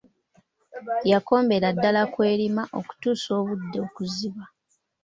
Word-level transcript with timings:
Yakombera 1.11 1.67
ddala 1.75 2.01
kw'erima 2.13 2.63
okutuusa 2.79 3.29
obudde 3.39 3.77
okuziba. 3.87 4.43